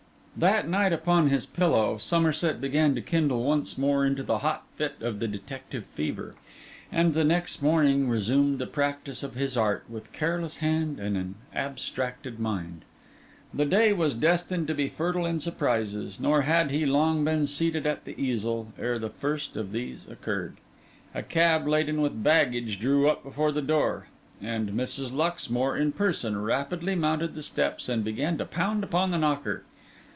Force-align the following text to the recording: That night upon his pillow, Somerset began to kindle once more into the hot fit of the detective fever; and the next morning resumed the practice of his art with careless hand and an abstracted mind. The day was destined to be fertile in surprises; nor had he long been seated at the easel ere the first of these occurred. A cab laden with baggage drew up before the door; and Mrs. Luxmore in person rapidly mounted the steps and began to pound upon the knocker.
That 0.37 0.67
night 0.67 0.91
upon 0.93 1.29
his 1.29 1.45
pillow, 1.45 1.99
Somerset 1.99 2.61
began 2.61 2.95
to 2.95 3.01
kindle 3.01 3.43
once 3.43 3.77
more 3.77 4.05
into 4.05 4.23
the 4.23 4.39
hot 4.39 4.63
fit 4.75 4.95
of 5.01 5.19
the 5.19 5.27
detective 5.27 5.83
fever; 5.93 6.33
and 6.91 7.13
the 7.13 7.25
next 7.25 7.61
morning 7.61 8.09
resumed 8.09 8.57
the 8.57 8.65
practice 8.65 9.21
of 9.23 9.35
his 9.35 9.55
art 9.57 9.83
with 9.89 10.11
careless 10.13 10.57
hand 10.57 10.99
and 10.99 11.15
an 11.17 11.35
abstracted 11.53 12.39
mind. 12.39 12.85
The 13.53 13.65
day 13.65 13.93
was 13.93 14.15
destined 14.15 14.67
to 14.67 14.73
be 14.73 14.87
fertile 14.87 15.25
in 15.27 15.41
surprises; 15.41 16.17
nor 16.19 16.43
had 16.43 16.71
he 16.71 16.85
long 16.87 17.23
been 17.25 17.45
seated 17.45 17.85
at 17.85 18.05
the 18.05 18.19
easel 18.19 18.71
ere 18.79 18.97
the 18.97 19.09
first 19.09 19.55
of 19.57 19.73
these 19.73 20.07
occurred. 20.09 20.57
A 21.13 21.21
cab 21.21 21.67
laden 21.67 22.01
with 22.01 22.23
baggage 22.23 22.79
drew 22.79 23.07
up 23.07 23.21
before 23.21 23.51
the 23.51 23.61
door; 23.61 24.07
and 24.41 24.69
Mrs. 24.69 25.13
Luxmore 25.13 25.77
in 25.77 25.91
person 25.91 26.41
rapidly 26.41 26.95
mounted 26.95 27.35
the 27.35 27.43
steps 27.43 27.87
and 27.89 28.03
began 28.03 28.37
to 28.39 28.45
pound 28.45 28.83
upon 28.83 29.11
the 29.11 29.19
knocker. 29.19 29.65